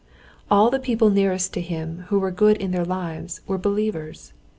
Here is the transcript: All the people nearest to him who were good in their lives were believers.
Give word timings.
All 0.49 0.71
the 0.71 0.79
people 0.79 1.11
nearest 1.11 1.53
to 1.53 1.61
him 1.61 2.05
who 2.07 2.17
were 2.17 2.31
good 2.31 2.57
in 2.57 2.71
their 2.71 2.83
lives 2.85 3.41
were 3.45 3.59
believers. 3.59 4.33